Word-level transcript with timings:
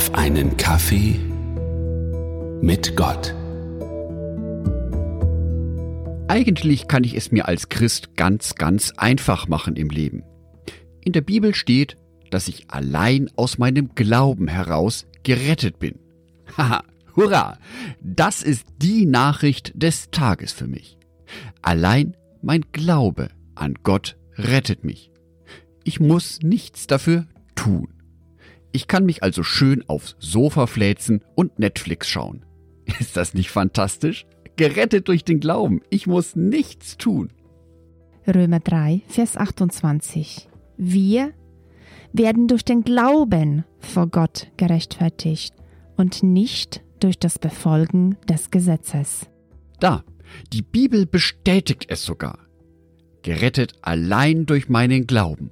auf 0.00 0.14
einen 0.14 0.56
Kaffee 0.56 1.20
mit 2.62 2.96
Gott. 2.96 3.34
Eigentlich 6.26 6.88
kann 6.88 7.04
ich 7.04 7.14
es 7.14 7.32
mir 7.32 7.46
als 7.46 7.68
Christ 7.68 8.16
ganz, 8.16 8.54
ganz 8.54 8.94
einfach 8.96 9.46
machen 9.46 9.76
im 9.76 9.90
Leben. 9.90 10.22
In 11.04 11.12
der 11.12 11.20
Bibel 11.20 11.54
steht, 11.54 11.98
dass 12.30 12.48
ich 12.48 12.70
allein 12.70 13.28
aus 13.36 13.58
meinem 13.58 13.94
Glauben 13.94 14.48
heraus 14.48 15.04
gerettet 15.22 15.78
bin. 15.78 15.98
Haha, 16.56 16.82
hurra! 17.14 17.58
Das 18.00 18.42
ist 18.42 18.64
die 18.78 19.04
Nachricht 19.04 19.72
des 19.74 20.10
Tages 20.10 20.54
für 20.54 20.66
mich. 20.66 20.96
Allein 21.60 22.16
mein 22.40 22.64
Glaube 22.72 23.28
an 23.54 23.74
Gott 23.82 24.16
rettet 24.38 24.82
mich. 24.82 25.10
Ich 25.84 26.00
muss 26.00 26.40
nichts 26.40 26.86
dafür 26.86 27.26
tun. 27.54 27.99
Ich 28.72 28.86
kann 28.86 29.04
mich 29.04 29.22
also 29.22 29.42
schön 29.42 29.88
aufs 29.88 30.16
Sofa 30.18 30.66
fläzen 30.66 31.24
und 31.34 31.58
Netflix 31.58 32.08
schauen. 32.08 32.44
Ist 33.00 33.16
das 33.16 33.34
nicht 33.34 33.50
fantastisch? 33.50 34.26
Gerettet 34.56 35.08
durch 35.08 35.24
den 35.24 35.40
Glauben. 35.40 35.80
Ich 35.90 36.06
muss 36.06 36.36
nichts 36.36 36.96
tun. 36.96 37.32
Römer 38.26 38.60
3, 38.60 39.02
Vers 39.08 39.36
28. 39.36 40.48
Wir 40.76 41.32
werden 42.12 42.48
durch 42.48 42.64
den 42.64 42.82
Glauben 42.82 43.64
vor 43.78 44.08
Gott 44.08 44.48
gerechtfertigt 44.56 45.54
und 45.96 46.22
nicht 46.22 46.82
durch 47.00 47.18
das 47.18 47.38
Befolgen 47.38 48.16
des 48.28 48.50
Gesetzes. 48.50 49.26
Da, 49.80 50.04
die 50.52 50.62
Bibel 50.62 51.06
bestätigt 51.06 51.86
es 51.88 52.04
sogar. 52.04 52.38
Gerettet 53.22 53.72
allein 53.82 54.46
durch 54.46 54.68
meinen 54.68 55.06
Glauben 55.06 55.50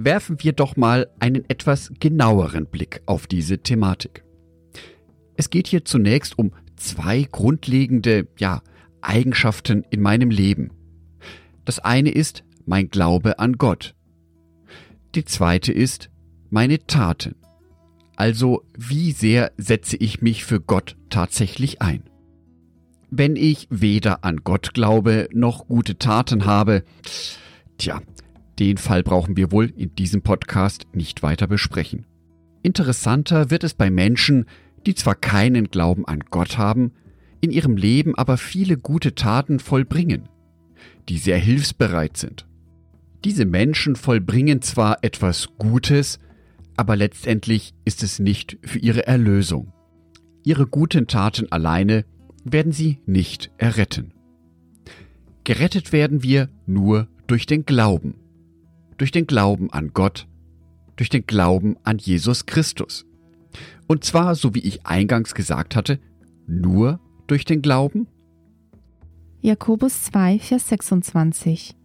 werfen 0.00 0.36
wir 0.44 0.52
doch 0.52 0.76
mal 0.76 1.08
einen 1.18 1.44
etwas 1.50 1.92
genaueren 1.98 2.66
Blick 2.66 3.02
auf 3.06 3.26
diese 3.26 3.58
Thematik. 3.58 4.22
Es 5.36 5.50
geht 5.50 5.66
hier 5.66 5.84
zunächst 5.84 6.38
um 6.38 6.52
zwei 6.76 7.26
grundlegende, 7.30 8.28
ja, 8.38 8.62
Eigenschaften 9.00 9.84
in 9.90 10.00
meinem 10.00 10.30
Leben. 10.30 10.70
Das 11.64 11.80
eine 11.80 12.10
ist 12.10 12.44
mein 12.64 12.90
Glaube 12.90 13.40
an 13.40 13.54
Gott. 13.54 13.96
Die 15.16 15.24
zweite 15.24 15.72
ist 15.72 16.10
meine 16.48 16.86
Taten. 16.86 17.34
Also 18.14 18.62
wie 18.76 19.10
sehr 19.10 19.50
setze 19.56 19.96
ich 19.96 20.22
mich 20.22 20.44
für 20.44 20.60
Gott 20.60 20.96
tatsächlich 21.10 21.82
ein? 21.82 22.04
Wenn 23.10 23.34
ich 23.34 23.66
weder 23.70 24.24
an 24.24 24.38
Gott 24.44 24.74
glaube 24.74 25.28
noch 25.32 25.66
gute 25.66 25.98
Taten 25.98 26.44
habe, 26.44 26.84
tja, 27.78 28.00
den 28.58 28.76
Fall 28.76 29.02
brauchen 29.02 29.36
wir 29.36 29.52
wohl 29.52 29.72
in 29.76 29.94
diesem 29.94 30.22
Podcast 30.22 30.86
nicht 30.92 31.22
weiter 31.22 31.46
besprechen. 31.46 32.06
Interessanter 32.62 33.50
wird 33.50 33.64
es 33.64 33.74
bei 33.74 33.90
Menschen, 33.90 34.46
die 34.86 34.94
zwar 34.94 35.14
keinen 35.14 35.70
Glauben 35.70 36.06
an 36.06 36.24
Gott 36.30 36.58
haben, 36.58 36.92
in 37.40 37.50
ihrem 37.50 37.76
Leben 37.76 38.16
aber 38.16 38.36
viele 38.36 38.76
gute 38.76 39.14
Taten 39.14 39.60
vollbringen, 39.60 40.28
die 41.08 41.18
sehr 41.18 41.38
hilfsbereit 41.38 42.16
sind. 42.16 42.46
Diese 43.24 43.44
Menschen 43.44 43.96
vollbringen 43.96 44.62
zwar 44.62 44.98
etwas 45.02 45.48
Gutes, 45.58 46.18
aber 46.76 46.96
letztendlich 46.96 47.74
ist 47.84 48.02
es 48.02 48.18
nicht 48.18 48.58
für 48.62 48.78
ihre 48.78 49.06
Erlösung. 49.06 49.72
Ihre 50.44 50.66
guten 50.66 51.06
Taten 51.06 51.50
alleine 51.50 52.04
werden 52.44 52.72
sie 52.72 52.98
nicht 53.06 53.50
erretten. 53.58 54.12
Gerettet 55.44 55.92
werden 55.92 56.22
wir 56.22 56.48
nur 56.66 57.08
durch 57.26 57.46
den 57.46 57.64
Glauben 57.64 58.14
durch 58.98 59.12
den 59.12 59.26
Glauben 59.26 59.72
an 59.72 59.92
Gott, 59.94 60.26
durch 60.96 61.08
den 61.08 61.26
Glauben 61.26 61.76
an 61.84 61.98
Jesus 61.98 62.46
Christus. 62.46 63.06
Und 63.86 64.04
zwar, 64.04 64.34
so 64.34 64.54
wie 64.54 64.60
ich 64.60 64.86
eingangs 64.86 65.34
gesagt 65.34 65.74
hatte, 65.74 65.98
nur 66.46 67.00
durch 67.26 67.44
den 67.44 67.62
Glauben? 67.62 68.08
Jakobus 69.40 70.02
2, 70.04 70.40
Vers 70.40 70.68
26. 70.68 71.76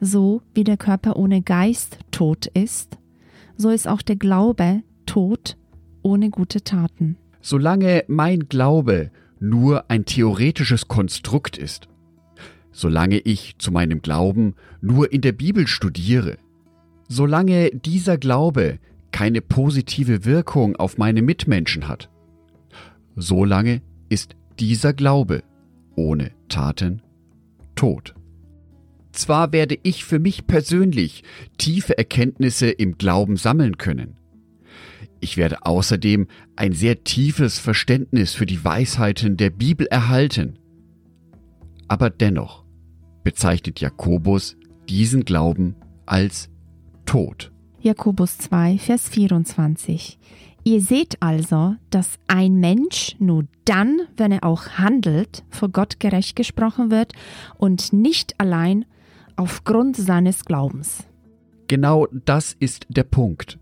So 0.00 0.42
wie 0.54 0.64
der 0.64 0.76
Körper 0.76 1.16
ohne 1.16 1.42
Geist 1.42 1.98
tot 2.10 2.46
ist, 2.46 2.98
so 3.56 3.70
ist 3.70 3.86
auch 3.86 4.02
der 4.02 4.16
Glaube 4.16 4.82
tot 5.06 5.56
ohne 6.02 6.30
gute 6.30 6.62
Taten. 6.64 7.16
Solange 7.40 8.04
mein 8.08 8.48
Glaube 8.48 9.10
nur 9.40 9.90
ein 9.90 10.04
theoretisches 10.04 10.88
Konstrukt 10.88 11.58
ist, 11.58 11.88
solange 12.70 13.18
ich 13.18 13.56
zu 13.58 13.72
meinem 13.72 14.00
Glauben 14.00 14.54
nur 14.80 15.12
in 15.12 15.20
der 15.20 15.32
Bibel 15.32 15.66
studiere, 15.66 16.38
solange 17.12 17.70
dieser 17.72 18.16
Glaube 18.16 18.78
keine 19.10 19.42
positive 19.42 20.24
Wirkung 20.24 20.76
auf 20.76 20.96
meine 20.96 21.20
Mitmenschen 21.20 21.86
hat, 21.86 22.10
solange 23.16 23.82
ist 24.08 24.34
dieser 24.58 24.94
Glaube 24.94 25.42
ohne 25.94 26.30
Taten 26.48 27.02
tot. 27.74 28.14
Zwar 29.12 29.52
werde 29.52 29.78
ich 29.82 30.06
für 30.06 30.18
mich 30.18 30.46
persönlich 30.46 31.22
tiefe 31.58 31.98
Erkenntnisse 31.98 32.70
im 32.70 32.96
Glauben 32.96 33.36
sammeln 33.36 33.76
können. 33.76 34.16
Ich 35.20 35.36
werde 35.36 35.66
außerdem 35.66 36.28
ein 36.56 36.72
sehr 36.72 37.04
tiefes 37.04 37.58
Verständnis 37.58 38.32
für 38.32 38.46
die 38.46 38.64
Weisheiten 38.64 39.36
der 39.36 39.50
Bibel 39.50 39.86
erhalten. 39.86 40.58
Aber 41.88 42.08
dennoch 42.08 42.64
bezeichnet 43.22 43.80
Jakobus 43.80 44.56
diesen 44.88 45.26
Glauben 45.26 45.76
als 46.06 46.48
Tod. 47.06 47.52
Jakobus 47.80 48.38
2, 48.38 48.78
Vers 48.78 49.08
24. 49.08 50.18
Ihr 50.64 50.80
seht 50.80 51.20
also, 51.20 51.74
dass 51.90 52.18
ein 52.28 52.54
Mensch 52.54 53.16
nur 53.18 53.46
dann, 53.64 54.02
wenn 54.16 54.30
er 54.30 54.44
auch 54.44 54.68
handelt, 54.78 55.42
vor 55.50 55.68
Gott 55.70 55.98
gerecht 55.98 56.36
gesprochen 56.36 56.90
wird 56.90 57.12
und 57.58 57.92
nicht 57.92 58.38
allein 58.38 58.84
aufgrund 59.34 59.96
seines 59.96 60.44
Glaubens. 60.44 61.04
Genau 61.66 62.06
das 62.24 62.54
ist 62.58 62.86
der 62.90 63.04
Punkt. 63.04 63.58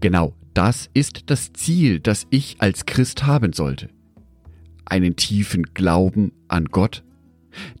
Genau 0.00 0.32
das 0.54 0.88
ist 0.94 1.30
das 1.30 1.52
Ziel, 1.52 1.98
das 1.98 2.26
ich 2.30 2.56
als 2.60 2.86
Christ 2.86 3.26
haben 3.26 3.52
sollte. 3.52 3.88
Einen 4.84 5.16
tiefen 5.16 5.64
Glauben 5.74 6.32
an 6.46 6.66
Gott, 6.66 7.02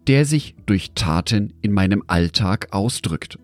der 0.08 0.24
sich 0.24 0.56
durch 0.66 0.92
Taten 0.94 1.52
in 1.60 1.72
meinem 1.72 2.02
Alltag 2.08 2.68
ausdrückt. 2.72 3.38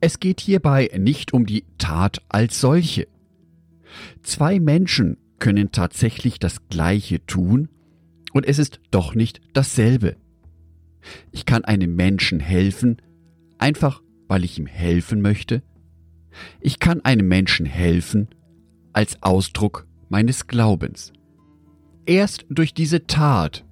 Es 0.00 0.20
geht 0.20 0.40
hierbei 0.40 0.90
nicht 0.96 1.32
um 1.32 1.44
die 1.46 1.64
Tat 1.76 2.22
als 2.28 2.60
solche. 2.60 3.08
Zwei 4.22 4.60
Menschen 4.60 5.16
können 5.38 5.72
tatsächlich 5.72 6.38
das 6.38 6.68
Gleiche 6.68 7.24
tun 7.26 7.68
und 8.32 8.46
es 8.46 8.58
ist 8.58 8.80
doch 8.90 9.14
nicht 9.14 9.40
dasselbe. 9.54 10.16
Ich 11.32 11.46
kann 11.46 11.64
einem 11.64 11.96
Menschen 11.96 12.40
helfen, 12.40 13.00
einfach 13.58 14.02
weil 14.28 14.44
ich 14.44 14.58
ihm 14.58 14.66
helfen 14.66 15.20
möchte. 15.20 15.62
Ich 16.60 16.78
kann 16.78 17.00
einem 17.04 17.26
Menschen 17.26 17.66
helfen 17.66 18.28
als 18.92 19.22
Ausdruck 19.22 19.86
meines 20.08 20.46
Glaubens. 20.46 21.12
Erst 22.06 22.46
durch 22.48 22.74
diese 22.74 23.06
Tat 23.06 23.64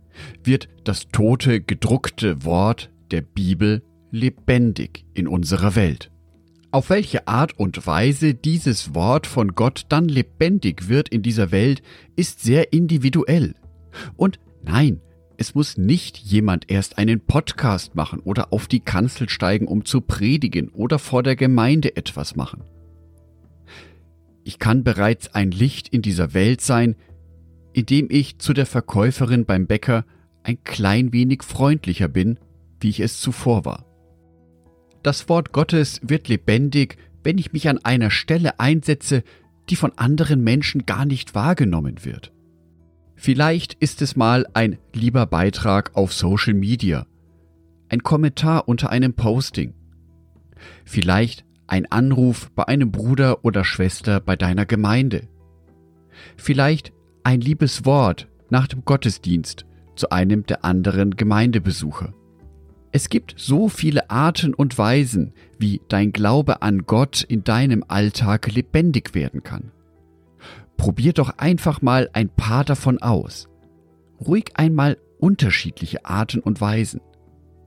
wird 0.43 0.69
das 0.85 1.09
tote 1.09 1.61
gedruckte 1.61 2.45
Wort 2.45 2.91
der 3.11 3.21
Bibel 3.21 3.83
lebendig 4.11 5.05
in 5.15 5.29
unserer 5.29 5.77
Welt. 5.77 6.11
Auf 6.77 6.91
welche 6.91 7.27
Art 7.27 7.59
und 7.59 7.87
Weise 7.87 8.35
dieses 8.35 8.95
Wort 8.95 9.27
von 9.27 9.55
Gott 9.55 9.87
dann 9.89 10.11
lebendig 10.11 10.91
wird 10.91 11.09
in 11.09 11.23
dieser 11.23 11.51
Welt, 11.51 11.81
ist 12.17 12.43
sehr 12.43 12.75
individuell. 12.75 13.55
Und 14.15 14.39
nein, 14.63 15.01
es 15.39 15.55
muss 15.55 15.79
nicht 15.79 16.19
jemand 16.19 16.71
erst 16.71 16.99
einen 16.99 17.21
Podcast 17.21 17.95
machen 17.95 18.21
oder 18.21 18.53
auf 18.53 18.67
die 18.67 18.81
Kanzel 18.81 19.31
steigen, 19.31 19.69
um 19.69 19.87
zu 19.87 20.03
predigen 20.03 20.69
oder 20.69 20.99
vor 20.99 21.23
der 21.23 21.35
Gemeinde 21.35 21.97
etwas 21.97 22.37
machen. 22.37 22.63
Ich 24.45 24.59
kann 24.59 24.85
bereits 24.85 25.35
ein 25.35 25.53
Licht 25.53 25.89
in 25.89 26.03
dieser 26.03 26.35
Welt 26.35 26.61
sein, 26.61 26.95
indem 27.73 28.09
ich 28.11 28.39
zu 28.39 28.53
der 28.53 28.67
Verkäuferin 28.67 29.47
beim 29.47 29.67
Bäcker 29.67 30.05
ein 30.43 30.63
klein 30.63 31.15
wenig 31.15 31.43
freundlicher 31.43 32.09
bin, 32.09 32.39
wie 32.81 32.91
ich 32.91 33.01
es 33.01 33.19
zuvor 33.19 33.65
war. 33.65 33.86
Das 35.07 35.29
Wort 35.29 35.53
Gottes 35.53 36.01
wird 36.03 36.27
lebendig, 36.27 36.99
wenn 37.23 37.39
ich 37.39 37.53
mich 37.53 37.69
an 37.69 37.79
einer 37.79 38.11
Stelle 38.11 38.59
einsetze, 38.59 39.23
die 39.71 39.77
von 39.77 39.93
anderen 39.97 40.43
Menschen 40.43 40.85
gar 40.85 41.05
nicht 41.05 41.33
wahrgenommen 41.33 42.05
wird. 42.05 42.33
Vielleicht 43.15 43.75
ist 43.75 44.03
es 44.03 44.17
mal 44.17 44.49
ein 44.53 44.79
lieber 44.93 45.27
Beitrag 45.27 45.95
auf 45.95 46.13
Social 46.13 46.55
Media, 46.55 47.07
ein 47.89 48.03
Kommentar 48.03 48.67
unter 48.67 48.91
einem 48.91 49.15
Posting, 49.15 49.75
vielleicht 50.85 51.45
ein 51.69 51.87
Anruf 51.87 52.51
bei 52.57 52.67
einem 52.67 52.91
Bruder 52.91 53.45
oder 53.45 53.65
Schwester 53.65 54.19
bei 54.19 54.35
deiner 54.35 54.67
Gemeinde, 54.67 55.29
vielleicht 56.37 56.93
ein 57.23 57.41
liebes 57.41 57.85
Wort 57.85 58.27
nach 58.51 58.67
dem 58.67 58.85
Gottesdienst 58.85 59.67
zu 59.95 60.11
einem 60.11 60.45
der 60.47 60.65
anderen 60.65 61.15
Gemeindebesucher. 61.15 62.13
Es 62.97 63.11
gibt 63.11 63.35
so 63.37 63.69
viele 63.69 64.09
Arten 64.09 64.55
und 64.55 64.79
Weisen, 64.79 65.35
wie 65.59 65.83
dein 65.87 66.13
Glaube 66.13 66.63
an 66.63 66.87
Gott 66.87 67.23
in 67.23 67.45
deinem 67.45 67.85
Alltag 67.87 68.51
lebendig 68.51 69.15
werden 69.15 69.43
kann. 69.43 69.71
Probier 70.79 71.13
doch 71.13 71.37
einfach 71.37 71.83
mal 71.83 72.09
ein 72.15 72.31
paar 72.31 72.65
davon 72.65 72.97
aus. 73.03 73.51
Ruhig 74.19 74.53
einmal 74.55 74.97
unterschiedliche 75.19 76.07
Arten 76.07 76.41
und 76.41 76.63
Weisen. 76.63 77.03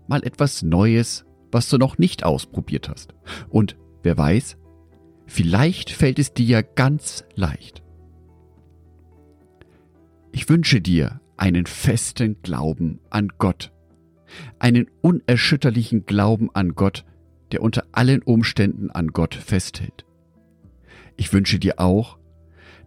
Mal 0.07 0.23
etwas 0.23 0.63
Neues, 0.63 1.25
was 1.51 1.69
du 1.69 1.77
noch 1.77 1.99
nicht 1.99 2.23
ausprobiert 2.23 2.89
hast. 2.89 3.13
Und 3.49 3.77
wer 4.01 4.17
weiß, 4.17 4.57
vielleicht 5.27 5.91
fällt 5.91 6.17
es 6.17 6.33
dir 6.33 6.45
ja 6.47 6.61
ganz 6.63 7.23
leicht. 7.35 7.83
Ich 10.31 10.49
wünsche 10.49 10.81
dir 10.81 11.21
einen 11.37 11.67
festen 11.67 12.41
Glauben 12.41 12.99
an 13.11 13.27
Gott, 13.37 13.71
einen 14.59 14.87
unerschütterlichen 15.01 16.05
Glauben 16.05 16.49
an 16.53 16.75
Gott, 16.75 17.05
der 17.51 17.61
unter 17.61 17.85
allen 17.91 18.21
Umständen 18.21 18.89
an 18.91 19.09
Gott 19.09 19.35
festhält. 19.35 20.05
Ich 21.17 21.33
wünsche 21.33 21.59
dir 21.59 21.79
auch, 21.79 22.17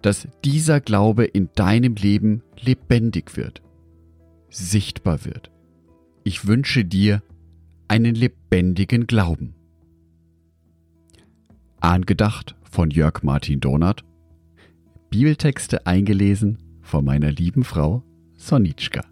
dass 0.00 0.28
dieser 0.44 0.80
Glaube 0.80 1.24
in 1.24 1.50
deinem 1.54 1.94
Leben 1.94 2.42
lebendig 2.60 3.36
wird, 3.36 3.62
sichtbar 4.50 5.24
wird. 5.24 5.50
Ich 6.24 6.46
wünsche 6.46 6.84
dir 6.84 7.22
einen 7.88 8.14
lebendigen 8.14 9.06
Glauben. 9.06 9.54
Angedacht 11.80 12.56
von 12.62 12.90
Jörg 12.90 13.22
Martin 13.22 13.60
Donat, 13.60 14.04
Bibeltexte 15.10 15.86
eingelesen 15.86 16.58
von 16.80 17.04
meiner 17.04 17.30
lieben 17.30 17.64
Frau 17.64 18.02
Sonitschka. 18.34 19.11